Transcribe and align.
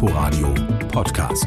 Inforadio 0.00 0.54
Podcast. 0.92 1.46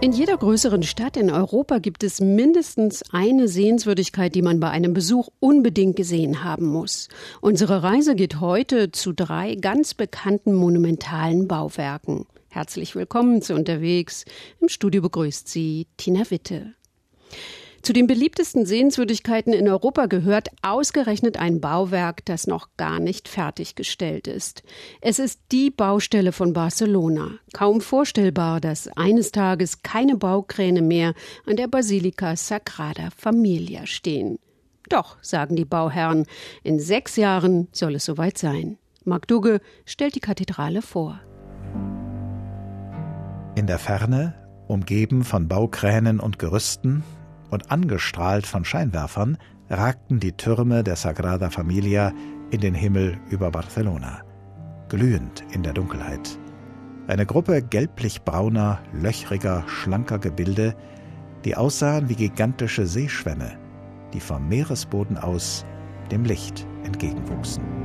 In 0.00 0.12
jeder 0.12 0.38
größeren 0.38 0.82
Stadt 0.82 1.18
in 1.18 1.30
Europa 1.30 1.76
gibt 1.76 2.02
es 2.02 2.18
mindestens 2.18 3.02
eine 3.12 3.48
Sehenswürdigkeit, 3.48 4.34
die 4.34 4.40
man 4.40 4.60
bei 4.60 4.70
einem 4.70 4.94
Besuch 4.94 5.28
unbedingt 5.40 5.94
gesehen 5.94 6.42
haben 6.42 6.64
muss. 6.64 7.10
Unsere 7.42 7.82
Reise 7.82 8.14
geht 8.14 8.40
heute 8.40 8.92
zu 8.92 9.12
drei 9.12 9.56
ganz 9.56 9.92
bekannten 9.92 10.54
monumentalen 10.54 11.46
Bauwerken. 11.46 12.24
Herzlich 12.48 12.96
willkommen 12.96 13.42
zu 13.42 13.54
Unterwegs. 13.54 14.24
Im 14.58 14.70
Studio 14.70 15.02
begrüßt 15.02 15.46
Sie 15.46 15.86
Tina 15.98 16.30
Witte. 16.30 16.72
Zu 17.84 17.92
den 17.92 18.06
beliebtesten 18.06 18.64
Sehenswürdigkeiten 18.64 19.52
in 19.52 19.68
Europa 19.68 20.06
gehört 20.06 20.48
ausgerechnet 20.62 21.36
ein 21.36 21.60
Bauwerk, 21.60 22.24
das 22.24 22.46
noch 22.46 22.68
gar 22.78 22.98
nicht 22.98 23.28
fertiggestellt 23.28 24.26
ist. 24.26 24.62
Es 25.02 25.18
ist 25.18 25.38
die 25.52 25.70
Baustelle 25.70 26.32
von 26.32 26.54
Barcelona. 26.54 27.32
Kaum 27.52 27.82
vorstellbar, 27.82 28.62
dass 28.62 28.88
eines 28.96 29.32
Tages 29.32 29.82
keine 29.82 30.16
Baukräne 30.16 30.80
mehr 30.80 31.12
an 31.44 31.56
der 31.56 31.68
Basilika 31.68 32.36
Sagrada 32.36 33.10
Familia 33.14 33.84
stehen. 33.84 34.38
Doch, 34.88 35.18
sagen 35.20 35.54
die 35.54 35.66
Bauherren, 35.66 36.24
in 36.62 36.80
sechs 36.80 37.16
Jahren 37.16 37.68
soll 37.72 37.96
es 37.96 38.06
soweit 38.06 38.38
sein. 38.38 38.78
Mark 39.04 39.28
Dugge 39.28 39.60
stellt 39.84 40.14
die 40.14 40.20
Kathedrale 40.20 40.80
vor. 40.80 41.20
In 43.56 43.66
der 43.66 43.78
Ferne, 43.78 44.32
umgeben 44.68 45.22
von 45.22 45.48
Baukränen 45.48 46.18
und 46.18 46.38
Gerüsten, 46.38 47.04
und 47.54 47.70
angestrahlt 47.70 48.46
von 48.46 48.64
Scheinwerfern 48.64 49.38
ragten 49.70 50.20
die 50.20 50.32
Türme 50.32 50.82
der 50.82 50.96
Sagrada 50.96 51.50
Familia 51.50 52.12
in 52.50 52.60
den 52.60 52.74
Himmel 52.74 53.16
über 53.30 53.50
Barcelona, 53.50 54.22
glühend 54.88 55.44
in 55.52 55.62
der 55.62 55.72
Dunkelheit. 55.72 56.38
Eine 57.06 57.26
Gruppe 57.26 57.62
gelblich-brauner, 57.62 58.80
löchriger, 58.92 59.62
schlanker 59.68 60.18
Gebilde, 60.18 60.74
die 61.44 61.56
aussahen 61.56 62.08
wie 62.08 62.16
gigantische 62.16 62.86
Seeschwämme, 62.86 63.56
die 64.12 64.20
vom 64.20 64.48
Meeresboden 64.48 65.16
aus 65.16 65.64
dem 66.10 66.24
Licht 66.24 66.66
entgegenwuchsen. 66.84 67.83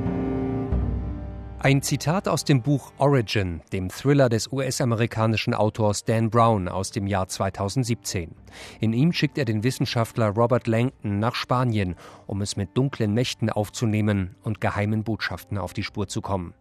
Ein 1.62 1.82
Zitat 1.82 2.26
aus 2.26 2.44
dem 2.44 2.62
Buch 2.62 2.90
Origin, 2.96 3.60
dem 3.70 3.90
Thriller 3.90 4.30
des 4.30 4.50
US-amerikanischen 4.50 5.52
Autors 5.52 6.04
Dan 6.04 6.30
Brown 6.30 6.68
aus 6.68 6.90
dem 6.90 7.06
Jahr 7.06 7.28
2017. 7.28 8.34
In 8.80 8.94
ihm 8.94 9.12
schickt 9.12 9.36
er 9.36 9.44
den 9.44 9.62
Wissenschaftler 9.62 10.28
Robert 10.28 10.66
Langton 10.66 11.18
nach 11.18 11.34
Spanien, 11.34 11.96
um 12.26 12.40
es 12.40 12.56
mit 12.56 12.70
dunklen 12.78 13.12
Mächten 13.12 13.50
aufzunehmen 13.50 14.36
und 14.42 14.62
geheimen 14.62 15.04
Botschaften 15.04 15.58
auf 15.58 15.74
die 15.74 15.82
Spur 15.82 16.08
zu 16.08 16.22
kommen. 16.22 16.54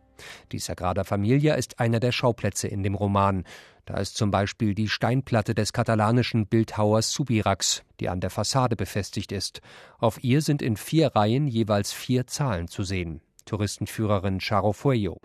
Die 0.51 0.59
Sagrada 0.59 1.05
Familia 1.05 1.53
ist 1.53 1.79
einer 1.79 2.01
der 2.01 2.11
Schauplätze 2.11 2.67
in 2.67 2.83
dem 2.83 2.95
Roman. 2.95 3.45
Da 3.85 3.99
ist 3.99 4.17
zum 4.17 4.31
Beispiel 4.31 4.75
die 4.75 4.89
Steinplatte 4.89 5.55
des 5.55 5.71
katalanischen 5.71 6.45
Bildhauers 6.45 7.13
Subirax, 7.13 7.83
die 8.01 8.09
an 8.09 8.19
der 8.19 8.31
Fassade 8.31 8.75
befestigt 8.75 9.31
ist. 9.31 9.61
Auf 9.97 10.21
ihr 10.25 10.41
sind 10.41 10.61
in 10.61 10.75
vier 10.75 11.15
Reihen 11.15 11.47
jeweils 11.47 11.93
vier 11.93 12.27
Zahlen 12.27 12.67
zu 12.67 12.83
sehen. 12.83 13.21
Touristenführerin 13.49 14.37
Charo 14.39 14.73
Fuello. 14.73 15.17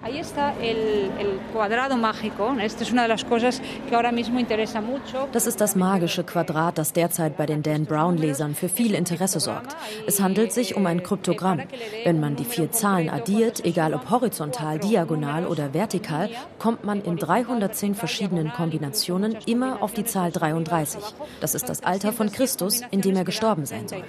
Das 5.32 5.46
ist 5.46 5.60
das 5.60 5.76
magische 5.76 6.24
Quadrat, 6.24 6.78
das 6.78 6.92
derzeit 6.94 7.36
bei 7.36 7.44
den 7.44 7.62
Dan 7.62 7.84
Brown-Lesern 7.84 8.54
für 8.54 8.70
viel 8.70 8.94
Interesse 8.94 9.40
sorgt. 9.40 9.76
Es 10.06 10.22
handelt 10.22 10.52
sich 10.52 10.74
um 10.74 10.86
ein 10.86 11.02
Kryptogramm. 11.02 11.60
Wenn 12.04 12.18
man 12.18 12.36
die 12.36 12.46
vier 12.46 12.72
Zahlen 12.72 13.10
addiert, 13.10 13.62
egal 13.64 13.92
ob 13.92 14.08
horizontal, 14.08 14.78
diagonal 14.78 15.46
oder 15.46 15.74
vertikal, 15.74 16.30
kommt 16.58 16.82
man 16.82 17.02
in 17.02 17.18
310 17.18 17.94
verschiedenen 17.94 18.50
Kombinationen 18.54 19.36
immer 19.44 19.82
auf 19.82 19.92
die 19.92 20.04
Zahl 20.04 20.32
33. 20.32 21.02
Das 21.42 21.54
ist 21.54 21.68
das 21.68 21.82
Alter 21.82 22.14
von 22.14 22.32
Christus, 22.32 22.80
in 22.90 23.02
dem 23.02 23.16
er 23.16 23.24
gestorben 23.24 23.66
sein 23.66 23.86
soll. 23.86 24.02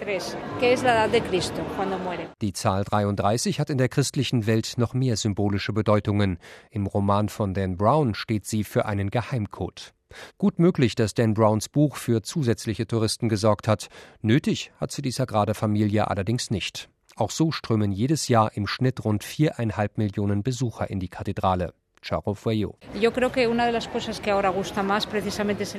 Die 2.41 2.53
Zahl 2.53 2.83
33 2.85 3.59
hat 3.59 3.69
in 3.69 3.77
der 3.77 3.89
Christus 3.89 4.04
christlichen 4.05 4.45
Welt 4.45 4.75
noch 4.77 4.93
mehr 4.93 5.17
symbolische 5.17 5.73
Bedeutungen. 5.73 6.37
Im 6.69 6.85
Roman 6.85 7.27
von 7.27 7.55
Dan 7.55 7.75
Brown 7.75 8.13
steht 8.13 8.45
sie 8.45 8.63
für 8.63 8.85
einen 8.85 9.09
Geheimcode. 9.09 9.95
Gut 10.37 10.59
möglich, 10.59 10.93
dass 10.93 11.15
Dan 11.15 11.33
Browns 11.33 11.69
Buch 11.69 11.95
für 11.95 12.21
zusätzliche 12.21 12.85
Touristen 12.85 13.29
gesorgt 13.29 13.67
hat. 13.67 13.87
Nötig 14.21 14.71
hat 14.79 14.91
sie 14.91 15.01
die 15.01 15.09
Sagrada 15.09 15.55
Familia 15.55 16.03
allerdings 16.03 16.51
nicht. 16.51 16.87
Auch 17.15 17.31
so 17.31 17.51
strömen 17.51 17.91
jedes 17.91 18.27
Jahr 18.27 18.55
im 18.55 18.67
Schnitt 18.67 19.03
rund 19.03 19.23
viereinhalb 19.23 19.97
Millionen 19.97 20.43
Besucher 20.43 20.87
in 20.87 20.99
die 20.99 21.09
Kathedrale. 21.09 21.73
Charo 22.07 22.35
Fueyo. 22.35 22.75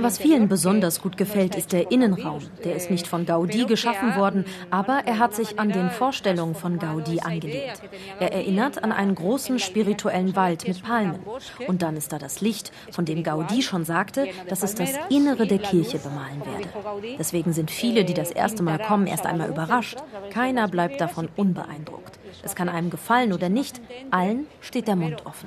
Was 0.00 0.18
vielen 0.18 0.48
besonders 0.48 1.00
gut 1.00 1.16
gefällt, 1.16 1.54
ist 1.54 1.72
der 1.72 1.92
Innenraum. 1.92 2.42
Der 2.64 2.74
ist 2.74 2.90
nicht 2.90 3.06
von 3.06 3.26
Gaudí 3.26 3.64
geschaffen 3.64 4.16
worden, 4.16 4.44
aber 4.70 5.02
er 5.06 5.20
hat 5.20 5.36
sich 5.36 5.60
an 5.60 5.70
den 5.70 5.90
Vorstellungen 5.90 6.56
von 6.56 6.80
Gaudí 6.80 7.20
angelehnt. 7.20 7.80
Er 8.18 8.32
erinnert 8.32 8.82
an 8.82 8.90
einen 8.90 9.14
großen 9.14 9.60
spirituellen 9.60 10.34
Wald 10.34 10.66
mit 10.66 10.82
Palmen. 10.82 11.20
Und 11.68 11.82
dann 11.82 11.96
ist 11.96 12.12
da 12.12 12.18
das 12.18 12.40
Licht, 12.40 12.72
von 12.90 13.04
dem 13.04 13.22
Gaudí 13.22 13.62
schon 13.62 13.84
sagte, 13.84 14.26
dass 14.48 14.64
es 14.64 14.74
das 14.74 14.98
Innere 15.08 15.46
der 15.46 15.58
Kirche 15.58 15.98
bemalen 15.98 16.42
werde. 16.44 17.16
Deswegen 17.18 17.52
sind 17.52 17.70
viele, 17.70 18.04
die 18.04 18.14
das 18.14 18.32
erste 18.32 18.64
Mal 18.64 18.80
kommen, 18.80 19.06
erst 19.06 19.26
einmal 19.26 19.48
überrascht. 19.48 19.98
Keiner 20.30 20.66
bleibt 20.66 21.00
davon 21.00 21.28
unbeeindruckt. 21.36 22.18
Es 22.42 22.54
kann 22.54 22.68
einem 22.68 22.90
gefallen 22.90 23.32
oder 23.32 23.48
nicht, 23.48 23.80
allen 24.10 24.46
steht 24.60 24.88
der 24.88 24.96
Mund 24.96 25.24
offen. 25.24 25.46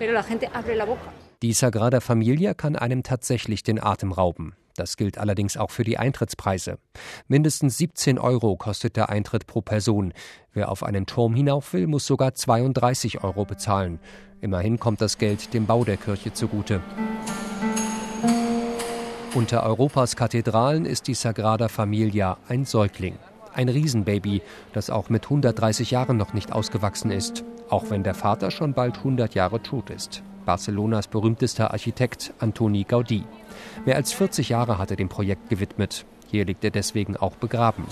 Die 1.42 1.54
Sagrada 1.54 2.00
Familia 2.00 2.54
kann 2.54 2.76
einem 2.76 3.02
tatsächlich 3.02 3.64
den 3.64 3.82
Atem 3.82 4.12
rauben. 4.12 4.56
Das 4.76 4.98
gilt 4.98 5.18
allerdings 5.18 5.58
auch 5.58 5.72
für 5.72 5.84
die 5.84 5.98
Eintrittspreise. 5.98 6.78
Mindestens 7.28 7.78
17 7.78 8.18
Euro 8.18 8.56
kostet 8.56 8.96
der 8.96 9.10
Eintritt 9.10 9.48
pro 9.48 9.62
Person. 9.62 10.14
Wer 10.54 10.70
auf 10.70 10.84
einen 10.84 11.06
Turm 11.06 11.34
hinauf 11.34 11.74
will, 11.74 11.88
muss 11.88 12.06
sogar 12.06 12.34
32 12.34 13.24
Euro 13.24 13.46
bezahlen. 13.46 14.00
Immerhin 14.42 14.80
kommt 14.80 15.02
das 15.02 15.18
Geld 15.18 15.54
dem 15.54 15.66
Bau 15.66 15.84
der 15.84 15.98
Kirche 15.98 16.34
zugute. 16.34 16.82
Unter 19.36 19.64
Europas 19.64 20.16
Kathedralen 20.16 20.86
ist 20.86 21.08
die 21.08 21.14
Sagrada 21.14 21.68
Familia 21.68 22.38
ein 22.48 22.66
Säugling. 22.66 23.18
Ein 23.54 23.70
Riesenbaby, 23.70 24.42
das 24.74 24.90
auch 24.90 25.10
mit 25.10 25.26
130 25.26 25.92
Jahren 25.92 26.18
noch 26.18 26.34
nicht 26.34 26.52
ausgewachsen 26.54 27.12
ist, 27.12 27.44
auch 27.70 27.90
wenn 27.90 28.04
der 28.04 28.16
Vater 28.16 28.52
schon 28.52 28.74
bald 28.74 28.98
100 28.98 29.36
Jahre 29.36 29.62
tot 29.62 29.90
ist. 29.90 30.24
Barcelonas 30.50 31.08
berühmtester 31.08 31.70
Architekt 31.70 32.34
Antoni 32.40 32.84
Gaudí. 32.84 33.22
Mehr 33.86 33.98
als 33.98 34.14
40 34.14 34.50
Jahre 34.50 34.80
hat 34.80 34.90
er 34.90 34.98
dem 34.98 35.08
Projekt 35.08 35.48
gewidmet. 35.48 36.06
Hier 36.32 36.44
liegt 36.44 36.64
er 36.64 36.72
deswegen 36.72 37.16
auch 37.16 37.36
begraben. 37.36 37.84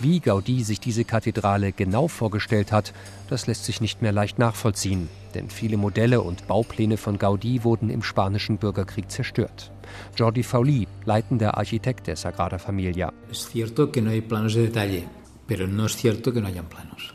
Wie 0.00 0.18
Gaudí 0.18 0.62
sich 0.64 0.80
diese 0.80 1.06
Kathedrale 1.06 1.72
genau 1.72 2.08
vorgestellt 2.08 2.72
hat, 2.72 2.92
das 3.30 3.46
lässt 3.46 3.64
sich 3.64 3.80
nicht 3.80 4.02
mehr 4.02 4.12
leicht 4.12 4.38
nachvollziehen, 4.38 5.08
denn 5.34 5.48
viele 5.48 5.78
Modelle 5.78 6.20
und 6.20 6.46
Baupläne 6.46 6.98
von 6.98 7.18
Gaudí 7.18 7.64
wurden 7.64 7.88
im 7.88 8.02
spanischen 8.02 8.58
Bürgerkrieg 8.58 9.10
zerstört. 9.10 9.72
Jordi 10.18 10.42
Fauli, 10.42 10.86
leitender 11.06 11.56
Architekt 11.56 12.06
der 12.06 12.16
Sagrada 12.16 12.58
Familia. 12.58 13.14
Es 13.30 13.48
cierto 13.50 13.90
que 13.90 14.02
no 14.02 14.10
hay 14.10 14.20
planos 14.20 14.52
de 14.52 14.64
detalle, 14.64 15.04
pero 15.46 15.66
no 15.66 15.86
es 15.86 15.96
cierto 15.96 16.34
que 16.34 16.42
no 16.42 16.48
hayan 16.48 16.66
planos. 16.66 17.14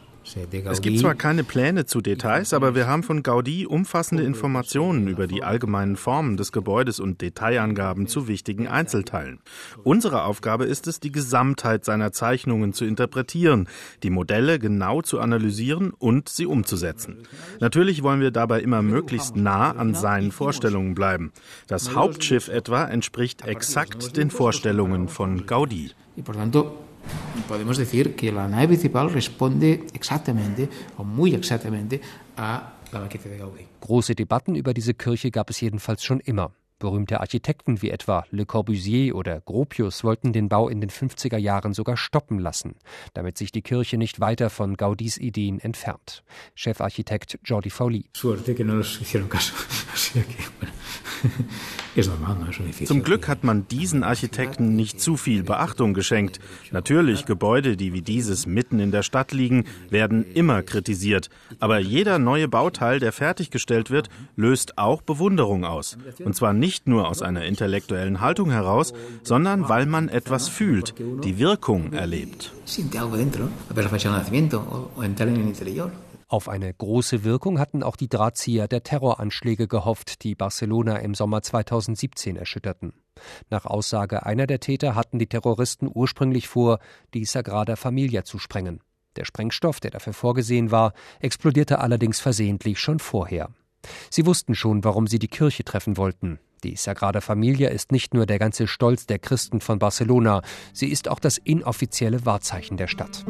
Es 0.66 0.82
gibt 0.82 1.00
zwar 1.00 1.16
keine 1.16 1.44
Pläne 1.44 1.86
zu 1.86 2.02
Details, 2.02 2.54
aber 2.54 2.76
wir 2.76 2.88
haben 2.88 3.04
von 3.04 3.24
Gaudí 3.24 3.66
umfassende 3.66 4.24
Informationen 4.24 5.08
über 5.08 5.28
die 5.28 5.44
allgemeinen 5.44 5.96
Formen 5.96 6.38
des 6.38 6.52
Gebäudes 6.52 7.00
und 7.00 7.22
Detailangaben 7.22 8.08
zu 8.08 8.28
wichtigen 8.28 8.68
Einzelteilen. 8.68 9.40
Unsere 9.84 10.24
Aufgabe 10.24 10.66
ist 10.66 10.88
es, 10.88 11.00
die 11.00 11.12
Gesamtheit 11.12 11.86
seiner 11.86 12.12
Zeichnungen 12.12 12.74
zu 12.74 12.86
interpretieren, 12.86 13.68
die 14.04 14.10
Modelle 14.10 14.60
genau 14.60 15.02
zu 15.02 15.20
analysieren 15.20 15.92
und 15.92 16.30
sie 16.30 16.46
umzusetzen. 16.46 17.18
Natürlich 17.60 18.04
wollen 18.04 18.22
wir 18.22 18.32
dabei 18.32 18.62
immer 18.62 18.82
möglichst 18.82 19.36
nah 19.36 19.72
an 19.72 19.96
seinen 19.96 20.32
Vorstellungen 20.32 20.96
bleiben. 20.96 21.32
Das 21.68 21.96
Hauptschiff 21.96 22.50
etwa 22.50 22.86
entspricht 22.86 23.46
exakt 23.46 24.18
den 24.18 24.30
Vorstellungen 24.30 25.08
von 25.08 25.46
Gaudí 25.46 25.92
podemos 27.48 27.78
decir 27.78 28.16
que 28.16 28.32
la 28.32 28.48
nave 28.48 28.68
principal 28.68 29.10
responde 29.10 29.86
exactamente 29.94 30.70
o 30.98 31.04
muy 31.04 31.34
exactamente 31.34 32.02
a 32.38 32.74
la 32.92 33.00
maqueta 33.00 33.30
de 33.30 33.38
Gaudí. 33.38 33.66
Große 33.82 34.16
Debatten 34.16 34.56
über 34.56 34.74
diese 34.74 34.94
Kirche 34.94 35.32
gab 35.32 35.50
es 35.50 35.60
jedenfalls 35.60 36.04
schon 36.04 36.20
immer. 36.20 36.52
Berühmte 36.80 37.20
Architekten 37.20 37.82
wie 37.82 37.90
etwa 37.90 38.24
Le 38.32 38.46
Corbusier 38.46 39.14
oder 39.14 39.42
Gropius 39.42 40.06
wollten 40.06 40.32
den 40.32 40.48
Bau 40.48 40.70
in 40.70 40.80
den 40.80 40.90
50er 40.90 41.38
Jahren 41.38 41.74
sogar 41.74 41.98
stoppen 41.98 42.40
lassen, 42.40 42.76
damit 43.14 43.38
sich 43.38 43.52
die 43.52 43.62
Kirche 43.62 43.98
nicht 43.98 44.22
weiter 44.22 44.50
von 44.50 44.78
Gaudis 44.78 45.18
Ideen 45.18 45.60
entfernt. 45.60 46.24
Chefarchitekt 46.56 47.38
Jordi 47.44 47.70
Fauli. 47.70 48.06
Suerte 48.16 48.56
que 48.56 48.64
no 48.64 48.76
nos 48.76 48.98
hicieron 48.98 49.28
caso. 49.28 49.54
Zum 52.86 53.04
Glück 53.04 53.28
hat 53.28 53.44
man 53.44 53.68
diesen 53.68 54.04
Architekten 54.04 54.76
nicht 54.76 55.02
zu 55.02 55.18
viel 55.18 55.44
Beachtung 55.44 55.94
geschenkt. 55.94 56.40
Natürlich, 56.72 57.26
Gebäude, 57.26 57.78
die 57.78 57.94
wie 57.94 58.02
dieses 58.02 58.46
mitten 58.46 58.80
in 58.80 58.92
der 58.92 59.04
Stadt 59.04 59.32
liegen, 59.32 59.66
werden 59.90 60.26
immer 60.34 60.62
kritisiert. 60.62 61.30
Aber 61.60 61.80
jeder 61.80 62.20
neue 62.20 62.48
Bauteil, 62.48 63.00
der 63.00 63.12
fertiggestellt 63.12 63.90
wird, 63.90 64.10
löst 64.36 64.78
auch 64.78 65.02
Bewunderung 65.02 65.66
aus. 65.66 65.98
Und 66.24 66.36
zwar 66.36 66.54
nicht 66.54 66.88
nur 66.88 67.08
aus 67.08 67.22
einer 67.22 67.46
intellektuellen 67.46 68.22
Haltung 68.22 68.52
heraus, 68.52 68.94
sondern 69.24 69.68
weil 69.70 69.86
man 69.86 70.10
etwas 70.10 70.48
fühlt, 70.48 70.94
die 71.24 71.40
Wirkung 71.40 71.94
erlebt. 71.94 72.54
Auf 76.30 76.48
eine 76.48 76.72
große 76.72 77.24
Wirkung 77.24 77.58
hatten 77.58 77.82
auch 77.82 77.96
die 77.96 78.08
Drahtzieher 78.08 78.68
der 78.68 78.84
Terroranschläge 78.84 79.68
gehofft, 79.68 80.24
die 80.24 80.36
Barcelona 80.36 80.98
im 80.98 81.16
Sommer 81.16 81.42
2017 81.42 82.38
erschütterten. 82.38 82.94
Nach 83.50 83.66
Aussage 83.66 84.28
einer 84.28 84.46
der 84.46 84.60
Täter 84.60 84.94
hatten 84.94 85.18
die 85.18 85.26
Terroristen 85.26 85.90
ursprünglich 85.92 86.48
vor, 86.48 86.78
die 87.16 87.26
Sagrada 87.26 87.76
Familia 87.76 88.26
zu 88.26 88.38
sprengen. 88.38 88.82
Der 89.16 89.26
Sprengstoff, 89.26 89.80
der 89.80 89.90
dafür 89.90 90.14
vorgesehen 90.14 90.70
war, 90.70 90.94
explodierte 91.20 91.80
allerdings 91.80 92.20
versehentlich 92.20 92.80
schon 92.80 93.00
vorher. 93.00 93.50
Sie 94.12 94.28
wussten 94.28 94.54
schon, 94.54 94.84
warum 94.84 95.08
sie 95.08 95.18
die 95.18 95.30
Kirche 95.30 95.64
treffen 95.64 95.98
wollten. 95.98 96.38
Die 96.64 96.76
Sagrada 96.76 97.22
Familia 97.22 97.70
ist 97.70 97.92
nicht 97.92 98.14
nur 98.14 98.28
der 98.28 98.38
ganze 98.38 98.68
Stolz 98.68 99.08
der 99.08 99.18
Christen 99.18 99.62
von 99.62 99.80
Barcelona, 99.80 100.44
sie 100.74 100.90
ist 100.90 101.08
auch 101.08 101.20
das 101.20 101.40
inoffizielle 101.40 102.24
Wahrzeichen 102.28 102.78
der 102.78 102.88
Stadt. 102.88 103.26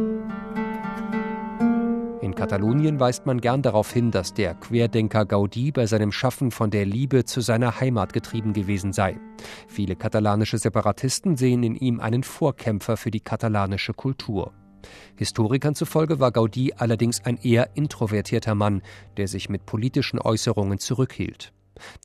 In 2.29 2.35
Katalonien 2.35 2.99
weist 2.99 3.25
man 3.25 3.41
gern 3.41 3.63
darauf 3.63 3.91
hin, 3.91 4.11
dass 4.11 4.35
der 4.35 4.53
Querdenker 4.53 5.23
Gaudí 5.23 5.73
bei 5.73 5.87
seinem 5.87 6.11
Schaffen 6.11 6.51
von 6.51 6.69
der 6.69 6.85
Liebe 6.85 7.25
zu 7.25 7.41
seiner 7.41 7.79
Heimat 7.79 8.13
getrieben 8.13 8.53
gewesen 8.53 8.93
sei. 8.93 9.19
Viele 9.67 9.95
katalanische 9.95 10.59
Separatisten 10.59 11.37
sehen 11.37 11.63
in 11.63 11.75
ihm 11.75 11.99
einen 11.99 12.21
Vorkämpfer 12.21 12.97
für 12.97 13.09
die 13.09 13.19
katalanische 13.19 13.93
Kultur. 13.93 14.53
Historikern 15.15 15.73
zufolge 15.73 16.19
war 16.19 16.29
Gaudí 16.29 16.71
allerdings 16.77 17.25
ein 17.25 17.37
eher 17.37 17.75
introvertierter 17.75 18.53
Mann, 18.53 18.83
der 19.17 19.27
sich 19.27 19.49
mit 19.49 19.65
politischen 19.65 20.19
Äußerungen 20.19 20.77
zurückhielt. 20.77 21.51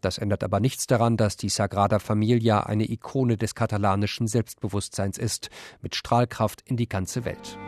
Das 0.00 0.17
ändert 0.17 0.43
aber 0.43 0.59
nichts 0.59 0.87
daran, 0.87 1.19
dass 1.19 1.37
die 1.37 1.50
Sagrada 1.50 1.99
Familia 1.99 2.61
eine 2.61 2.91
Ikone 2.91 3.37
des 3.37 3.55
katalanischen 3.55 4.27
Selbstbewusstseins 4.27 5.19
ist, 5.19 5.50
mit 5.82 5.94
Strahlkraft 5.94 6.62
in 6.65 6.79
die 6.79 6.88
ganze 6.88 7.27
Welt. 7.27 7.59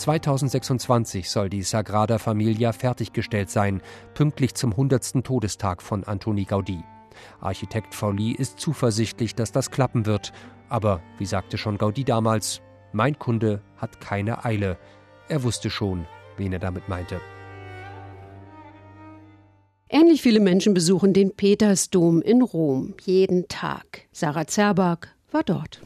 2026 0.00 1.28
soll 1.28 1.50
die 1.50 1.62
Sagrada 1.62 2.18
Familia 2.18 2.72
fertiggestellt 2.72 3.50
sein, 3.50 3.82
pünktlich 4.14 4.54
zum 4.54 4.72
100. 4.72 5.22
Todestag 5.22 5.82
von 5.82 6.04
Antoni 6.04 6.44
Gaudí. 6.44 6.82
Architekt 7.40 7.94
Fauli 7.94 8.32
ist 8.32 8.58
zuversichtlich, 8.58 9.34
dass 9.34 9.52
das 9.52 9.70
klappen 9.70 10.06
wird. 10.06 10.32
Aber, 10.68 11.02
wie 11.18 11.26
sagte 11.26 11.58
schon 11.58 11.76
Gaudí 11.76 12.04
damals, 12.04 12.62
mein 12.92 13.18
Kunde 13.18 13.60
hat 13.76 14.00
keine 14.00 14.44
Eile. 14.44 14.78
Er 15.28 15.42
wusste 15.42 15.68
schon, 15.68 16.06
wen 16.36 16.52
er 16.52 16.58
damit 16.58 16.88
meinte. 16.88 17.20
Ähnlich 19.88 20.22
viele 20.22 20.40
Menschen 20.40 20.72
besuchen 20.72 21.12
den 21.12 21.34
Petersdom 21.36 22.22
in 22.22 22.42
Rom 22.42 22.94
jeden 23.02 23.48
Tag. 23.48 24.06
Sarah 24.12 24.46
Zerbak 24.46 25.14
war 25.30 25.42
dort. 25.42 25.80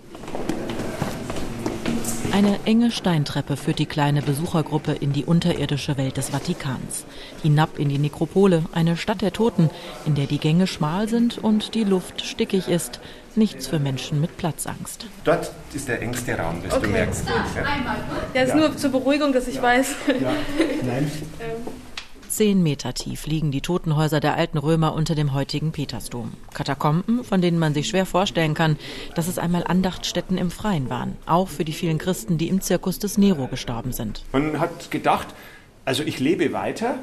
Eine 2.34 2.58
enge 2.64 2.90
Steintreppe 2.90 3.56
führt 3.56 3.78
die 3.78 3.86
kleine 3.86 4.20
Besuchergruppe 4.20 4.90
in 4.90 5.12
die 5.12 5.24
unterirdische 5.24 5.96
Welt 5.96 6.16
des 6.16 6.30
Vatikans. 6.30 7.04
Hinab 7.44 7.78
in 7.78 7.88
die 7.88 7.98
Nekropole, 8.00 8.64
eine 8.72 8.96
Stadt 8.96 9.22
der 9.22 9.32
Toten, 9.32 9.70
in 10.04 10.16
der 10.16 10.26
die 10.26 10.38
Gänge 10.38 10.66
schmal 10.66 11.08
sind 11.08 11.38
und 11.38 11.76
die 11.76 11.84
Luft 11.84 12.22
stickig 12.22 12.66
ist. 12.66 12.98
Nichts 13.36 13.68
für 13.68 13.78
Menschen 13.78 14.20
mit 14.20 14.36
Platzangst. 14.36 15.06
Dort 15.22 15.52
ist 15.74 15.86
der 15.86 16.02
engste 16.02 16.36
Raum, 16.36 16.60
das 16.64 16.74
okay. 16.74 16.86
du 16.86 16.90
merkst. 16.90 17.24
Ja, 17.28 17.66
ja 18.34 18.42
ist 18.42 18.48
ja. 18.48 18.56
nur 18.56 18.76
zur 18.76 18.90
Beruhigung, 18.90 19.32
dass 19.32 19.46
ich 19.46 19.62
weiß. 19.62 19.94
Ja. 20.20 20.32
Nein. 20.82 21.12
Ähm. 22.34 22.44
Zehn 22.44 22.62
Meter 22.62 22.94
tief 22.94 23.26
liegen 23.26 23.50
die 23.50 23.60
Totenhäuser 23.60 24.20
der 24.20 24.34
alten 24.36 24.58
Römer 24.58 24.94
unter 24.94 25.14
dem 25.14 25.34
heutigen 25.34 25.72
Petersdom. 25.72 26.32
Katakomben, 26.52 27.22
von 27.22 27.40
denen 27.40 27.58
man 27.58 27.74
sich 27.74 27.88
schwer 27.88 28.06
vorstellen 28.06 28.54
kann, 28.54 28.76
dass 29.14 29.28
es 29.28 29.38
einmal 29.38 29.64
Andachtstätten 29.64 30.36
im 30.36 30.50
Freien 30.50 30.90
waren. 30.90 31.16
Auch 31.26 31.48
für 31.48 31.64
die 31.64 31.72
vielen 31.72 31.98
Christen, 31.98 32.36
die 32.36 32.48
im 32.48 32.60
Zirkus 32.60 32.98
des 32.98 33.18
Nero 33.18 33.46
gestorben 33.46 33.92
sind. 33.92 34.24
Man 34.32 34.58
hat 34.58 34.90
gedacht, 34.90 35.28
also 35.84 36.02
ich 36.02 36.18
lebe 36.18 36.52
weiter, 36.52 36.98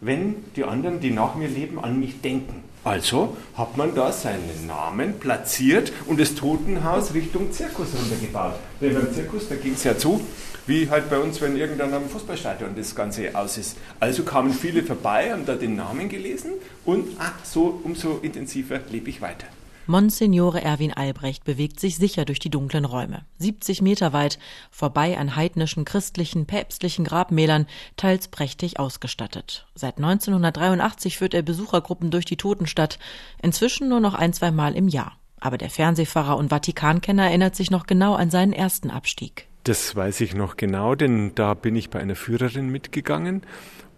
wenn 0.00 0.36
die 0.56 0.64
anderen, 0.64 1.00
die 1.00 1.10
nach 1.10 1.34
mir 1.34 1.48
leben, 1.48 1.82
an 1.82 1.98
mich 1.98 2.20
denken. 2.20 2.62
Also 2.84 3.34
hat 3.56 3.78
man 3.78 3.94
da 3.94 4.12
seinen 4.12 4.66
Namen 4.66 5.18
platziert 5.18 5.90
und 6.06 6.20
das 6.20 6.34
Totenhaus 6.34 7.14
Richtung 7.14 7.50
Zirkus 7.50 7.88
runtergebaut. 7.98 8.56
Denn 8.78 8.92
beim 8.92 9.12
Zirkus, 9.12 9.48
da 9.48 9.56
ging 9.56 9.72
es 9.72 9.84
ja 9.84 9.96
zu, 9.96 10.20
wie 10.66 10.90
halt 10.90 11.08
bei 11.08 11.18
uns, 11.18 11.40
wenn 11.40 11.56
irgendwann 11.56 11.94
am 11.94 12.10
Fußballstadion 12.10 12.76
das 12.76 12.94
Ganze 12.94 13.34
aus 13.34 13.56
ist. 13.56 13.78
Also 14.00 14.22
kamen 14.22 14.52
viele 14.52 14.82
vorbei, 14.82 15.32
haben 15.32 15.46
da 15.46 15.54
den 15.54 15.76
Namen 15.76 16.10
gelesen 16.10 16.52
und 16.84 17.08
ach, 17.18 17.32
so 17.42 17.80
umso 17.82 18.18
intensiver 18.20 18.80
lebe 18.90 19.08
ich 19.08 19.22
weiter. 19.22 19.46
Monsignore 19.86 20.62
Erwin 20.62 20.94
Albrecht 20.94 21.44
bewegt 21.44 21.78
sich 21.78 21.96
sicher 21.96 22.24
durch 22.24 22.38
die 22.38 22.48
dunklen 22.48 22.86
Räume. 22.86 23.26
70 23.38 23.82
Meter 23.82 24.14
weit, 24.14 24.38
vorbei 24.70 25.18
an 25.18 25.36
heidnischen, 25.36 25.84
christlichen, 25.84 26.46
päpstlichen 26.46 27.04
Grabmälern, 27.04 27.66
teils 27.96 28.28
prächtig 28.28 28.78
ausgestattet. 28.78 29.66
Seit 29.74 29.98
1983 29.98 31.18
führt 31.18 31.34
er 31.34 31.42
Besuchergruppen 31.42 32.10
durch 32.10 32.24
die 32.24 32.38
Totenstadt, 32.38 32.98
inzwischen 33.42 33.90
nur 33.90 34.00
noch 34.00 34.14
ein, 34.14 34.32
zwei 34.32 34.50
Mal 34.50 34.74
im 34.74 34.88
Jahr. 34.88 35.18
Aber 35.38 35.58
der 35.58 35.68
Fernsehfahrer 35.68 36.38
und 36.38 36.48
Vatikankenner 36.48 37.24
erinnert 37.24 37.54
sich 37.54 37.70
noch 37.70 37.86
genau 37.86 38.14
an 38.14 38.30
seinen 38.30 38.54
ersten 38.54 38.90
Abstieg. 38.90 39.48
Das 39.64 39.94
weiß 39.94 40.22
ich 40.22 40.34
noch 40.34 40.56
genau, 40.56 40.94
denn 40.94 41.34
da 41.34 41.52
bin 41.52 41.76
ich 41.76 41.90
bei 41.90 42.00
einer 42.00 42.16
Führerin 42.16 42.70
mitgegangen 42.70 43.42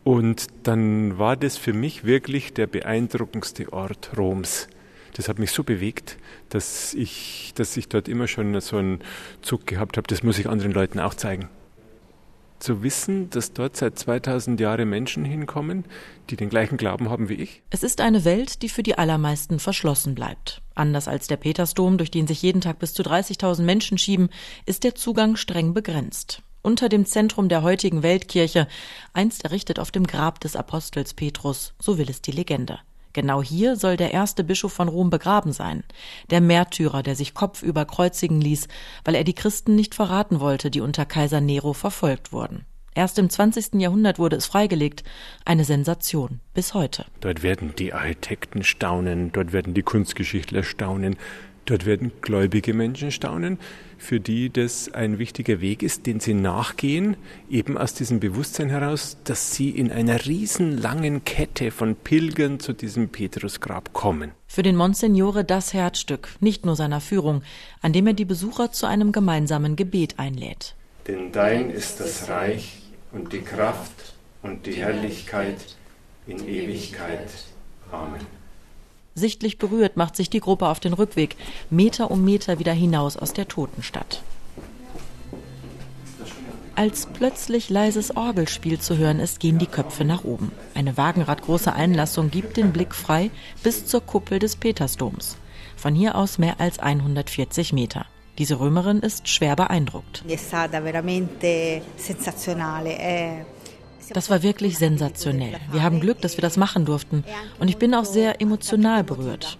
und 0.02 0.46
dann 0.64 1.18
war 1.18 1.36
das 1.36 1.56
für 1.56 1.72
mich 1.72 2.04
wirklich 2.04 2.54
der 2.54 2.66
beeindruckendste 2.66 3.72
Ort 3.72 4.10
Roms. 4.16 4.68
Das 5.14 5.28
hat 5.28 5.38
mich 5.38 5.50
so 5.50 5.64
bewegt, 5.64 6.16
dass 6.48 6.94
ich, 6.94 7.52
dass 7.54 7.76
ich 7.76 7.88
dort 7.88 8.08
immer 8.08 8.28
schon 8.28 8.60
so 8.60 8.76
einen 8.76 9.00
Zug 9.42 9.66
gehabt 9.66 9.96
habe, 9.96 10.06
das 10.06 10.22
muss 10.22 10.38
ich 10.38 10.48
anderen 10.48 10.72
Leuten 10.72 11.00
auch 11.00 11.14
zeigen 11.14 11.48
zu 12.58 12.82
wissen, 12.82 13.30
dass 13.30 13.52
dort 13.52 13.76
seit 13.76 13.98
2000 13.98 14.58
Jahren 14.60 14.88
Menschen 14.88 15.24
hinkommen, 15.24 15.84
die 16.30 16.36
den 16.36 16.48
gleichen 16.48 16.76
Glauben 16.76 17.10
haben 17.10 17.28
wie 17.28 17.34
ich? 17.34 17.62
Es 17.70 17.82
ist 17.82 18.00
eine 18.00 18.24
Welt, 18.24 18.62
die 18.62 18.68
für 18.68 18.82
die 18.82 18.98
allermeisten 18.98 19.58
verschlossen 19.58 20.14
bleibt. 20.14 20.62
Anders 20.74 21.08
als 21.08 21.26
der 21.26 21.36
Petersdom, 21.36 21.98
durch 21.98 22.10
den 22.10 22.26
sich 22.26 22.42
jeden 22.42 22.60
Tag 22.60 22.78
bis 22.78 22.94
zu 22.94 23.02
30.000 23.02 23.62
Menschen 23.62 23.98
schieben, 23.98 24.30
ist 24.64 24.84
der 24.84 24.94
Zugang 24.94 25.36
streng 25.36 25.74
begrenzt. 25.74 26.42
Unter 26.62 26.88
dem 26.88 27.06
Zentrum 27.06 27.48
der 27.48 27.62
heutigen 27.62 28.02
Weltkirche, 28.02 28.66
einst 29.12 29.44
errichtet 29.44 29.78
auf 29.78 29.92
dem 29.92 30.06
Grab 30.06 30.40
des 30.40 30.56
Apostels 30.56 31.14
Petrus, 31.14 31.74
so 31.78 31.98
will 31.98 32.10
es 32.10 32.22
die 32.22 32.32
Legende. 32.32 32.80
Genau 33.16 33.42
hier 33.42 33.76
soll 33.76 33.96
der 33.96 34.12
erste 34.12 34.44
Bischof 34.44 34.74
von 34.74 34.88
Rom 34.88 35.08
begraben 35.08 35.50
sein. 35.50 35.84
Der 36.28 36.42
Märtyrer, 36.42 37.02
der 37.02 37.16
sich 37.16 37.32
kopfüber 37.32 37.86
kreuzigen 37.86 38.42
ließ, 38.42 38.68
weil 39.06 39.14
er 39.14 39.24
die 39.24 39.32
Christen 39.32 39.74
nicht 39.74 39.94
verraten 39.94 40.38
wollte, 40.38 40.70
die 40.70 40.82
unter 40.82 41.06
Kaiser 41.06 41.40
Nero 41.40 41.72
verfolgt 41.72 42.30
wurden. 42.30 42.66
Erst 42.94 43.18
im 43.18 43.30
20. 43.30 43.80
Jahrhundert 43.80 44.18
wurde 44.18 44.36
es 44.36 44.44
freigelegt. 44.44 45.02
Eine 45.46 45.64
Sensation 45.64 46.40
bis 46.52 46.74
heute. 46.74 47.06
Dort 47.20 47.42
werden 47.42 47.72
die 47.78 47.94
Architekten 47.94 48.62
staunen, 48.62 49.32
dort 49.32 49.54
werden 49.54 49.72
die 49.72 49.82
Kunstgeschichtler 49.82 50.62
staunen, 50.62 51.16
Dort 51.66 51.84
werden 51.84 52.12
gläubige 52.20 52.74
Menschen 52.74 53.10
staunen, 53.10 53.58
für 53.98 54.20
die 54.20 54.50
das 54.50 54.92
ein 54.94 55.18
wichtiger 55.18 55.60
Weg 55.60 55.82
ist, 55.82 56.06
den 56.06 56.20
sie 56.20 56.32
nachgehen, 56.32 57.16
eben 57.50 57.76
aus 57.76 57.92
diesem 57.92 58.20
Bewusstsein 58.20 58.70
heraus, 58.70 59.18
dass 59.24 59.52
sie 59.52 59.70
in 59.70 59.90
einer 59.90 60.26
riesenlangen 60.26 61.24
Kette 61.24 61.72
von 61.72 61.96
Pilgern 61.96 62.60
zu 62.60 62.72
diesem 62.72 63.08
Petrusgrab 63.08 63.92
kommen. 63.92 64.30
Für 64.46 64.62
den 64.62 64.76
Monsignore 64.76 65.44
das 65.44 65.74
Herzstück, 65.74 66.28
nicht 66.38 66.64
nur 66.64 66.76
seiner 66.76 67.00
Führung, 67.00 67.42
an 67.82 67.92
dem 67.92 68.06
er 68.06 68.14
die 68.14 68.24
Besucher 68.24 68.70
zu 68.70 68.86
einem 68.86 69.10
gemeinsamen 69.10 69.74
Gebet 69.74 70.20
einlädt. 70.20 70.76
Denn 71.08 71.32
dein 71.32 71.70
ist 71.70 71.98
das 71.98 72.28
Reich 72.28 72.82
und 73.10 73.32
die 73.32 73.42
Kraft 73.42 74.14
und 74.42 74.66
die 74.66 74.74
Herrlichkeit 74.74 75.76
in 76.28 76.46
Ewigkeit. 76.46 77.28
Amen. 77.90 78.45
Sichtlich 79.18 79.56
berührt 79.56 79.96
macht 79.96 80.14
sich 80.14 80.28
die 80.28 80.40
Gruppe 80.40 80.68
auf 80.68 80.78
den 80.78 80.92
Rückweg, 80.92 81.36
Meter 81.70 82.10
um 82.10 82.22
Meter 82.22 82.58
wieder 82.58 82.74
hinaus 82.74 83.16
aus 83.16 83.32
der 83.32 83.48
Totenstadt. 83.48 84.22
Als 86.74 87.06
plötzlich 87.06 87.70
leises 87.70 88.14
Orgelspiel 88.14 88.78
zu 88.78 88.98
hören 88.98 89.18
ist, 89.18 89.40
gehen 89.40 89.58
die 89.58 89.66
Köpfe 89.66 90.04
nach 90.04 90.24
oben. 90.24 90.52
Eine 90.74 90.98
wagenradgroße 90.98 91.72
Einlassung 91.72 92.30
gibt 92.30 92.58
den 92.58 92.74
Blick 92.74 92.94
frei 92.94 93.30
bis 93.62 93.86
zur 93.86 94.02
Kuppel 94.02 94.38
des 94.38 94.56
Petersdoms. 94.56 95.38
Von 95.76 95.94
hier 95.94 96.16
aus 96.16 96.36
mehr 96.36 96.60
als 96.60 96.78
140 96.78 97.72
Meter. 97.72 98.04
Diese 98.36 98.60
Römerin 98.60 98.98
ist 98.98 99.28
schwer 99.30 99.56
beeindruckt. 99.56 100.24
È 100.28 100.36
stata 100.36 100.82
veramente 100.82 101.80
sensazionale. 101.96 103.46
Das 104.12 104.30
war 104.30 104.42
wirklich 104.42 104.78
sensationell. 104.78 105.56
Wir 105.70 105.82
haben 105.82 106.00
Glück, 106.00 106.20
dass 106.20 106.36
wir 106.36 106.42
das 106.42 106.56
machen 106.56 106.84
durften. 106.84 107.24
Und 107.58 107.68
ich 107.68 107.76
bin 107.76 107.94
auch 107.94 108.04
sehr 108.04 108.40
emotional 108.40 109.04
berührt. 109.04 109.58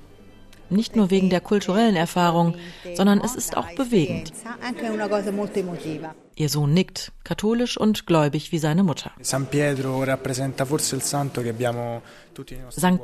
Nicht 0.68 0.96
nur 0.96 1.10
wegen 1.10 1.30
der 1.30 1.40
kulturellen 1.40 1.94
Erfahrung, 1.94 2.56
sondern 2.94 3.20
es 3.20 3.36
ist 3.36 3.56
auch 3.56 3.72
bewegend. 3.76 4.32
Ihr 6.38 6.48
Sohn 6.48 6.74
nickt, 6.74 7.12
katholisch 7.24 7.78
und 7.78 8.06
gläubig 8.06 8.52
wie 8.52 8.58
seine 8.58 8.82
Mutter. 8.82 9.12
St. 9.22 9.50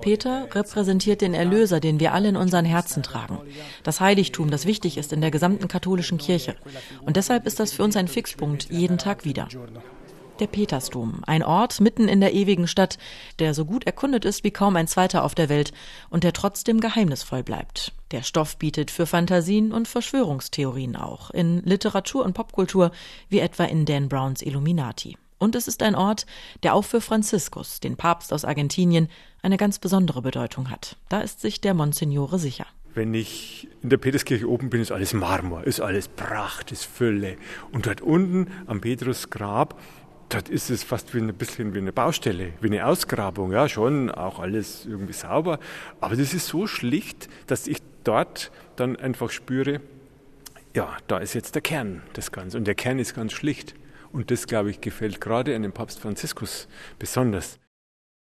Peter 0.00 0.49
repräsentiert 0.54 1.20
den 1.20 1.34
Erlöser, 1.34 1.80
den 1.80 2.00
wir 2.00 2.12
alle 2.12 2.28
in 2.28 2.37
unseren 2.37 2.64
Herzen 2.64 3.02
tragen. 3.02 3.38
Das 3.84 4.00
Heiligtum, 4.00 4.50
das 4.50 4.66
wichtig 4.66 4.99
ist 4.99 5.12
in 5.12 5.20
der 5.20 5.30
gesamten 5.30 5.68
katholischen 5.68 6.18
Kirche. 6.18 6.56
Und 7.06 7.16
deshalb 7.16 7.46
ist 7.46 7.61
das 7.61 7.72
für 7.72 7.84
uns 7.84 7.96
ein 7.96 8.08
Fixpunkt 8.08 8.70
jeden 8.70 8.99
Tag 8.99 9.25
wieder 9.25 9.49
der 10.42 10.49
Petersdom, 10.49 11.22
ein 11.25 11.44
Ort 11.44 11.80
mitten 11.80 12.08
in 12.08 12.20
der 12.20 12.34
ewigen 12.34 12.66
Stadt, 12.66 12.99
der 13.38 13.54
so 13.54 13.64
gut 13.64 13.84
erkundet 13.84 14.25
ist 14.25 14.42
wie 14.42 14.50
kaum 14.50 14.75
ein 14.75 14.88
zweiter 14.88 15.22
auf 15.22 15.37
der 15.37 15.49
Welt 15.49 15.72
und 16.11 16.25
der 16.25 16.32
trotzdem 16.32 16.80
geheimnisvoll 16.80 17.44
bleibt. 17.44 17.92
Der 18.11 18.25
Stoff 18.25 18.56
bietet 18.56 18.90
für 18.90 19.06
Fantasien 19.06 19.70
und 19.70 19.87
Verschwörungstheorien 19.87 20.96
auch, 20.96 21.30
in 21.30 21.62
Literatur 21.62 22.25
und 22.25 22.32
Popkultur, 22.32 22.90
wie 23.28 23.38
etwa 23.38 23.62
in 23.62 23.87
Dan 23.87 24.08
Browns 24.08 24.42
Illuminati. 24.42 25.16
Und 25.38 25.54
es 25.54 25.68
ist 25.68 25.80
ein 25.80 25.94
Ort, 25.94 26.26
der 26.64 26.75
auch 26.75 26.84
für 26.84 27.00
Franziskus, 27.00 27.78
den 27.78 27.96
Papst 27.96 28.32
aus 28.32 28.44
Argentinien, 28.44 29.08
eine 29.42 29.58
ganz 29.58 29.78
besondere 29.78 30.22
Bedeutung 30.22 30.70
hat. 30.70 30.96
Da 31.08 31.20
ist 31.20 31.40
sich 31.40 31.61
der 31.61 31.75
Monsignore 31.75 32.40
sicher. 32.40 32.66
Wenn 32.94 33.14
ich 33.14 33.68
in 33.82 33.88
der 33.88 33.96
Peterskirche 33.96 34.49
oben 34.49 34.68
bin, 34.68 34.82
ist 34.82 34.92
alles 34.92 35.14
Marmor, 35.14 35.64
ist 35.64 35.80
alles 35.80 36.08
Pracht, 36.08 36.72
ist 36.72 36.84
Fülle. 36.84 37.37
Und 37.70 37.87
dort 37.87 38.02
unten 38.02 38.49
am 38.66 38.82
Petrusgrab 38.82 39.80
dort 40.32 40.48
ist 40.48 40.70
es 40.70 40.82
fast 40.82 41.14
wie 41.14 41.18
ein 41.18 41.34
bisschen 41.34 41.74
wie 41.74 41.78
eine 41.78 41.92
Baustelle, 41.92 42.52
wie 42.60 42.68
eine 42.68 42.86
Ausgrabung. 42.86 43.52
Ja, 43.52 43.68
schon 43.68 44.10
auch 44.10 44.38
alles 44.38 44.86
irgendwie 44.86 45.12
sauber. 45.12 45.58
Aber 46.00 46.16
das 46.16 46.34
ist 46.34 46.46
so 46.46 46.66
schlicht, 46.66 47.28
dass 47.46 47.66
ich 47.66 47.78
dort 48.04 48.50
dann 48.76 48.96
einfach 48.96 49.30
spüre, 49.30 49.80
ja, 50.74 50.96
da 51.06 51.18
ist 51.18 51.34
jetzt 51.34 51.54
der 51.54 51.62
Kern 51.62 52.02
des 52.16 52.32
Ganzen. 52.32 52.58
Und 52.58 52.66
der 52.66 52.74
Kern 52.74 52.98
ist 52.98 53.14
ganz 53.14 53.32
schlicht. 53.32 53.74
Und 54.10 54.30
das, 54.30 54.46
glaube 54.46 54.70
ich, 54.70 54.80
gefällt 54.80 55.20
gerade 55.20 55.58
dem 55.58 55.72
Papst 55.72 56.00
Franziskus 56.00 56.68
besonders. 56.98 57.58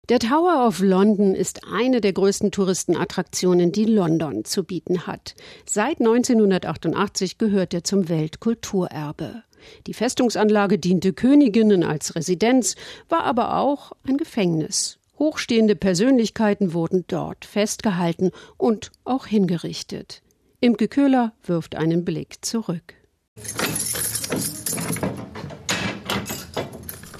Der 0.09 0.19
Tower 0.19 0.65
of 0.65 0.79
London 0.79 1.35
ist 1.35 1.63
eine 1.69 1.99
der 1.99 2.13
größten 2.13 2.51
Touristenattraktionen, 2.51 3.73
die 3.73 3.83
London 3.83 4.45
zu 4.45 4.63
bieten 4.63 5.05
hat. 5.05 5.35
Seit 5.65 5.99
1988 5.99 7.37
gehört 7.37 7.73
er 7.73 7.83
zum 7.83 8.07
Weltkulturerbe. 8.07 9.43
Die 9.85 9.93
Festungsanlage 9.93 10.79
diente 10.79 11.11
Königinnen 11.11 11.83
als 11.83 12.15
Residenz, 12.15 12.77
war 13.09 13.25
aber 13.25 13.57
auch 13.57 13.91
ein 14.07 14.15
Gefängnis. 14.15 14.97
Hochstehende 15.19 15.75
Persönlichkeiten 15.75 16.71
wurden 16.71 17.03
dort 17.09 17.43
festgehalten 17.43 18.31
und 18.55 18.91
auch 19.03 19.25
hingerichtet. 19.25 20.21
Imke 20.61 20.87
Köhler 20.87 21.33
wirft 21.43 21.75
einen 21.75 22.05
Blick 22.05 22.45
zurück. 22.45 22.93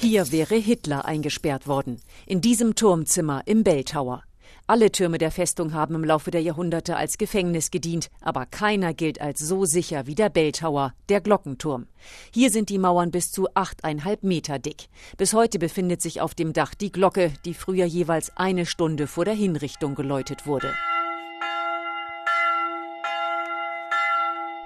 Hier 0.09 0.31
wäre 0.31 0.55
Hitler 0.55 1.03
eingesperrt 1.03 1.67
worden, 1.67 1.99
in 2.25 2.39
diesem 2.39 2.75
Turmzimmer 2.75 3.41
im 3.45 3.65
Bell 3.65 3.83
Tower. 3.83 4.23
Alle 4.65 4.89
Türme 4.89 5.17
der 5.17 5.31
Festung 5.31 5.73
haben 5.73 5.95
im 5.95 6.05
Laufe 6.05 6.31
der 6.31 6.41
Jahrhunderte 6.41 6.95
als 6.95 7.17
Gefängnis 7.17 7.71
gedient, 7.71 8.09
aber 8.21 8.45
keiner 8.45 8.93
gilt 8.93 9.19
als 9.19 9.39
so 9.39 9.65
sicher 9.65 10.07
wie 10.07 10.15
der 10.15 10.29
Belltower, 10.29 10.93
der 11.09 11.19
Glockenturm. 11.19 11.87
Hier 12.33 12.51
sind 12.51 12.69
die 12.69 12.77
Mauern 12.77 13.11
bis 13.11 13.33
zu 13.33 13.49
achteinhalb 13.53 14.23
Meter 14.23 14.59
dick. 14.59 14.87
Bis 15.17 15.33
heute 15.33 15.59
befindet 15.59 16.01
sich 16.01 16.21
auf 16.21 16.33
dem 16.33 16.53
Dach 16.53 16.73
die 16.73 16.93
Glocke, 16.93 17.33
die 17.43 17.53
früher 17.53 17.83
jeweils 17.85 18.31
eine 18.37 18.65
Stunde 18.65 19.07
vor 19.07 19.25
der 19.25 19.33
Hinrichtung 19.33 19.93
geläutet 19.93 20.47
wurde. 20.47 20.73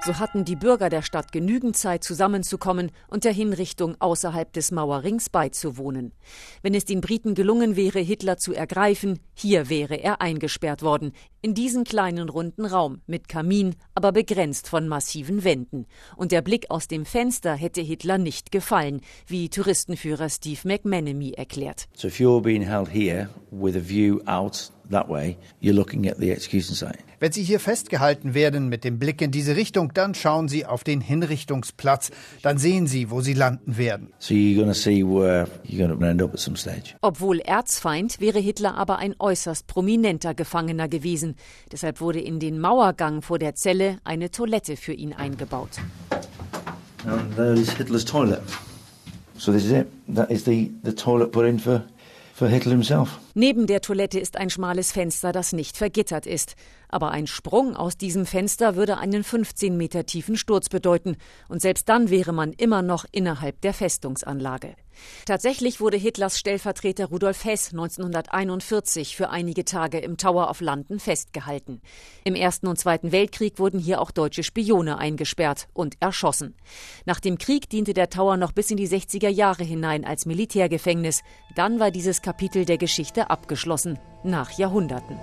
So 0.04 0.18
hatten 0.18 0.46
die 0.46 0.56
Bürger 0.56 0.90
der 0.90 1.04
Stadt 1.04 1.32
genügend 1.32 1.78
Zeit 1.78 2.04
zusammenzukommen 2.04 2.92
und 3.08 3.24
der 3.24 3.34
Hinrichtung 3.34 3.96
außerhalb 4.00 4.52
des 4.52 4.72
Mauerrings 4.72 5.30
beizuwohnen. 5.30 6.12
Wenn 6.64 6.74
es 6.74 6.86
den 6.86 7.02
Briten 7.02 7.36
gelungen 7.36 7.76
wäre, 7.76 8.00
Hitler 8.00 8.38
zu 8.38 8.52
ergreifen, 8.52 9.20
hier 9.36 9.70
wäre 9.70 9.94
er 9.98 10.20
eingesperrt 10.20 10.82
worden, 10.82 11.14
in 11.42 11.54
diesen 11.54 11.84
kleinen 11.84 12.30
runden 12.30 12.66
Raum 12.66 13.02
mit 13.08 13.28
Kamin, 13.28 13.76
aber 13.96 14.12
begrenzt 14.12 14.68
von 14.68 14.88
massiven 14.88 15.44
Wänden. 15.44 15.86
Und 16.16 16.32
der 16.32 16.42
Blick 16.42 16.70
aus 16.70 16.88
dem 16.88 17.06
Fenster 17.06 17.54
hätte 17.56 17.82
Hitler 17.82 18.18
nicht 18.18 18.52
gefallen, 18.52 19.02
wie 19.28 19.50
Touristenführer 19.50 20.30
Steve 20.30 20.60
McManamy 20.64 21.32
erklärt. 21.32 21.88
So 21.96 22.08
if 22.08 22.20
you're 22.20 22.42
being 22.42 22.62
held 22.62 22.90
here 22.90 23.30
with 23.52 23.76
a 23.76 23.82
view 23.82 24.22
out 24.26 24.72
that 24.90 25.10
way, 25.10 25.38
you're 25.62 25.76
looking 25.76 26.08
at 26.08 26.18
the 26.18 26.32
execution 26.32 26.76
site. 26.76 27.00
Wenn 27.22 27.32
Sie 27.32 27.44
hier 27.44 27.60
festgehalten 27.60 28.34
werden 28.34 28.68
mit 28.68 28.84
dem 28.84 28.98
Blick 28.98 29.22
in 29.22 29.30
diese 29.30 29.56
Richtung, 29.56 29.94
dann 29.94 30.16
schauen 30.16 30.48
Sie 30.48 30.66
auf 30.66 30.84
den 30.84 31.02
Hinrichtungsplatz. 31.02 32.10
Dann 32.42 32.58
sehen 32.58 32.88
Sie, 32.88 33.12
wo 33.12 33.22
Sie 33.22 33.34
landen 33.34 33.78
werden. 33.78 34.12
So. 34.18 34.34
Obwohl 37.02 37.40
Erzfeind 37.42 38.20
wäre 38.20 38.40
Hitler 38.40 38.74
aber 38.74 38.98
ein 38.98 39.16
äußerst 39.20 39.68
prominenter 39.68 40.34
Gefangener 40.34 40.88
gewesen. 40.88 41.31
Deshalb 41.72 42.02
wurde 42.02 42.20
in 42.20 42.40
den 42.40 42.60
Mauergang 42.60 43.22
vor 43.22 43.40
der 43.40 43.56
Zelle 43.56 43.98
eine 44.04 44.32
Toilette 44.32 44.78
für 44.78 44.94
ihn 44.94 45.14
eingebaut. 45.14 45.80
And 47.06 47.36
there 47.36 47.54
is 47.54 47.72
Hitler's 47.72 48.06
toilet. 48.06 48.42
So 49.38 49.52
this 49.52 49.66
is 49.66 49.72
it. 49.72 49.88
That 50.14 50.30
is 50.30 50.46
the, 50.46 50.72
the 50.84 50.94
toilet 50.94 51.32
put 51.32 51.46
in 51.46 51.60
for 51.60 51.84
for 52.42 52.48
Hitler 52.48 52.72
himself. 52.72 53.20
Neben 53.36 53.68
der 53.68 53.82
Toilette 53.82 54.20
ist 54.20 54.36
ein 54.36 54.50
schmales 54.50 54.92
Fenster, 54.92 55.32
das 55.32 55.54
nicht 55.54 55.78
vergittert 55.78 56.26
ist. 56.26 56.56
Aber 56.90 57.12
ein 57.12 57.28
Sprung 57.28 57.76
aus 57.76 57.98
diesem 57.98 58.26
Fenster 58.26 58.76
würde 58.76 58.98
einen 58.98 59.24
15 59.24 59.78
Meter 59.78 60.08
tiefen 60.08 60.36
Sturz 60.36 60.68
bedeuten. 60.68 61.18
Und 61.50 61.62
selbst 61.62 61.88
dann 61.88 62.10
wäre 62.10 62.34
man 62.34 62.52
immer 62.54 62.82
noch 62.82 63.06
innerhalb 63.12 63.62
der 63.62 63.76
Festungsanlage. 63.76 64.76
Tatsächlich 65.26 65.80
wurde 65.80 65.98
Hitlers 65.98 66.40
Stellvertreter 66.40 67.06
Rudolf 67.06 67.46
Hess 67.46 67.72
1941 67.72 69.16
für 69.16 69.30
einige 69.30 69.66
Tage 69.66 70.00
im 70.00 70.18
Tower 70.18 70.50
of 70.50 70.62
London 70.62 71.00
festgehalten. 71.00 71.82
Im 72.24 72.36
Ersten 72.36 72.68
und 72.68 72.80
Zweiten 72.80 73.12
Weltkrieg 73.12 73.60
wurden 73.60 73.80
hier 73.80 74.02
auch 74.02 74.12
deutsche 74.12 74.44
Spione 74.44 74.98
eingesperrt 74.98 75.68
und 75.74 75.96
erschossen. 76.00 76.56
Nach 77.06 77.20
dem 77.20 77.38
Krieg 77.38 77.70
diente 77.70 77.94
der 77.94 78.10
Tower 78.10 78.38
noch 78.38 78.52
bis 78.52 78.72
in 78.72 78.78
die 78.78 78.88
60er 78.88 79.30
Jahre 79.30 79.64
hinein 79.64 80.06
als 80.06 80.26
Militärgefängnis. 80.26 81.22
Dann 81.56 81.80
war 81.80 81.92
dieses 81.92 82.22
Kapitel 82.22 82.66
der 82.66 82.78
Geschichte 82.78 83.30
abgeschlossen, 83.30 84.00
nach 84.24 84.52
Jahrhunderten. 84.58 85.18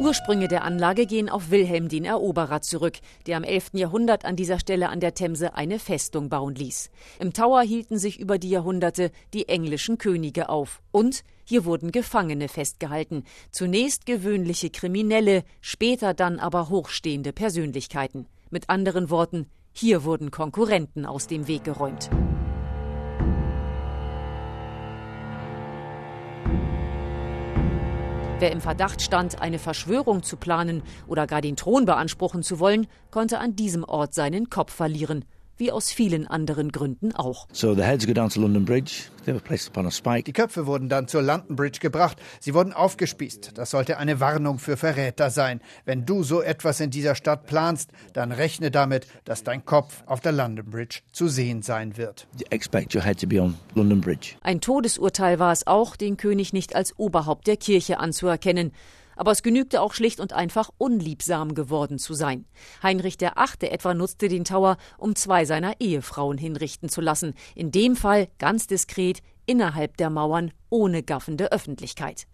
Ursprünge 0.00 0.48
der 0.48 0.64
Anlage 0.64 1.04
gehen 1.04 1.28
auf 1.28 1.50
Wilhelm 1.50 1.90
den 1.90 2.06
Eroberer 2.06 2.62
zurück, 2.62 2.94
der 3.26 3.36
am 3.36 3.44
11. 3.44 3.72
Jahrhundert 3.74 4.24
an 4.24 4.34
dieser 4.34 4.58
Stelle 4.58 4.88
an 4.88 4.98
der 4.98 5.12
Themse 5.12 5.54
eine 5.54 5.78
Festung 5.78 6.30
bauen 6.30 6.54
ließ. 6.54 6.90
Im 7.18 7.34
Tower 7.34 7.60
hielten 7.60 7.98
sich 7.98 8.18
über 8.18 8.38
die 8.38 8.48
Jahrhunderte 8.48 9.10
die 9.34 9.48
englischen 9.48 9.98
Könige 9.98 10.48
auf 10.48 10.80
und 10.90 11.22
hier 11.44 11.66
wurden 11.66 11.92
Gefangene 11.92 12.48
festgehalten, 12.48 13.24
zunächst 13.50 14.06
gewöhnliche 14.06 14.70
Kriminelle, 14.70 15.44
später 15.60 16.14
dann 16.14 16.38
aber 16.38 16.70
hochstehende 16.70 17.34
Persönlichkeiten. 17.34 18.26
Mit 18.48 18.70
anderen 18.70 19.10
Worten, 19.10 19.50
hier 19.72 20.04
wurden 20.04 20.30
Konkurrenten 20.30 21.04
aus 21.04 21.26
dem 21.26 21.46
Weg 21.46 21.64
geräumt. 21.64 22.08
Wer 28.40 28.52
im 28.52 28.62
Verdacht 28.62 29.02
stand, 29.02 29.42
eine 29.42 29.58
Verschwörung 29.58 30.22
zu 30.22 30.38
planen 30.38 30.82
oder 31.06 31.26
gar 31.26 31.42
den 31.42 31.56
Thron 31.56 31.84
beanspruchen 31.84 32.42
zu 32.42 32.58
wollen, 32.58 32.86
konnte 33.10 33.38
an 33.38 33.54
diesem 33.54 33.84
Ort 33.84 34.14
seinen 34.14 34.48
Kopf 34.48 34.72
verlieren 34.72 35.26
wie 35.60 35.70
aus 35.70 35.92
vielen 35.92 36.26
anderen 36.26 36.72
Gründen 36.72 37.14
auch. 37.14 37.46
So 37.52 37.74
the 37.74 37.82
heads 37.82 38.06
go 38.06 38.12
down 38.12 38.30
to 38.30 38.40
London 38.40 38.64
Bridge. 38.64 39.04
They 39.24 39.34
were 39.34 39.42
placed 39.42 39.68
upon 39.68 39.86
a 39.86 39.90
spike. 39.90 40.24
Die 40.24 40.32
Köpfe 40.32 40.66
wurden 40.66 40.88
dann 40.88 41.06
zur 41.06 41.22
London 41.22 41.54
Bridge 41.54 41.78
gebracht. 41.78 42.16
Sie 42.40 42.54
wurden 42.54 42.72
aufgespießt. 42.72 43.52
Das 43.54 43.70
sollte 43.70 43.98
eine 43.98 44.18
Warnung 44.18 44.58
für 44.58 44.76
Verräter 44.76 45.30
sein. 45.30 45.60
Wenn 45.84 46.06
du 46.06 46.22
so 46.22 46.42
etwas 46.42 46.80
in 46.80 46.90
dieser 46.90 47.14
Stadt 47.14 47.46
planst, 47.46 47.90
dann 48.14 48.32
rechne 48.32 48.70
damit, 48.70 49.06
dass 49.24 49.44
dein 49.44 49.64
Kopf 49.64 50.02
auf 50.06 50.20
der 50.20 50.32
London 50.32 50.70
Bridge 50.70 51.00
zu 51.12 51.28
sehen 51.28 51.62
sein 51.62 51.96
wird. 51.96 52.26
Expect 52.48 52.94
your 52.94 53.02
head 53.02 53.20
to 53.20 53.26
be 53.26 53.40
on 53.40 53.54
London 53.74 54.00
Bridge. 54.00 54.36
Ein 54.42 54.60
Todesurteil 54.60 55.38
war 55.38 55.52
es 55.52 55.66
auch, 55.66 55.96
den 55.96 56.16
König 56.16 56.52
nicht 56.52 56.74
als 56.74 56.98
Oberhaupt 56.98 57.46
der 57.46 57.58
Kirche 57.58 58.00
anzuerkennen 58.00 58.72
aber 59.20 59.32
es 59.32 59.42
genügte 59.42 59.82
auch 59.82 59.92
schlicht 59.92 60.18
und 60.18 60.32
einfach 60.32 60.70
unliebsam 60.78 61.54
geworden 61.54 61.98
zu 61.98 62.14
sein. 62.14 62.46
Heinrich 62.82 63.20
VIII. 63.20 63.70
etwa 63.70 63.92
nutzte 63.92 64.28
den 64.28 64.46
Tower, 64.46 64.78
um 64.96 65.14
zwei 65.14 65.44
seiner 65.44 65.78
Ehefrauen 65.78 66.38
hinrichten 66.38 66.88
zu 66.88 67.02
lassen, 67.02 67.34
in 67.54 67.70
dem 67.70 67.96
Fall 67.96 68.28
ganz 68.38 68.66
diskret 68.66 69.20
innerhalb 69.44 69.98
der 69.98 70.08
Mauern 70.08 70.52
ohne 70.70 71.02
gaffende 71.02 71.52
Öffentlichkeit. 71.52 72.26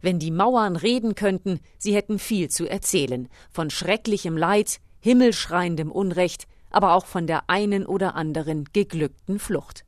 Wenn 0.00 0.18
die 0.18 0.30
Mauern 0.30 0.76
reden 0.76 1.14
könnten, 1.14 1.60
sie 1.76 1.94
hätten 1.94 2.18
viel 2.18 2.48
zu 2.48 2.66
erzählen. 2.66 3.28
Von 3.50 3.68
schrecklichem 3.68 4.38
Leid, 4.38 4.80
himmelschreiendem 5.00 5.92
Unrecht, 5.92 6.46
aber 6.70 6.94
auch 6.94 7.04
von 7.04 7.26
der 7.26 7.50
einen 7.50 7.84
oder 7.84 8.14
anderen 8.14 8.64
geglückten 8.72 9.38
Flucht. 9.38 9.84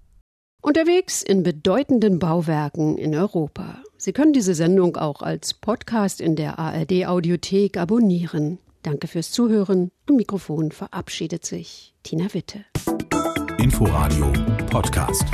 Unterwegs 0.61 1.23
in 1.23 1.43
bedeutenden 1.43 2.19
Bauwerken 2.19 2.99
in 2.99 3.15
Europa. 3.15 3.83
Sie 4.05 4.13
können 4.13 4.35
diese 4.35 4.53
Sendung 4.55 4.99
auch 4.99 5.23
als 5.23 5.55
Podcast 5.55 6.21
in 6.21 6.37
der 6.37 6.59
ARD 6.59 7.07
Audiothek 7.07 7.79
abonnieren. 7.79 8.59
Danke 8.83 9.09
fürs 9.09 9.31
Zuhören. 9.31 9.91
Am 10.07 10.17
Mikrofon 10.17 10.73
verabschiedet 10.73 11.47
sich 11.47 11.95
Tina 12.03 12.27
Witte. 12.35 12.67
Inforadio 13.57 14.31
Podcast. 14.67 15.25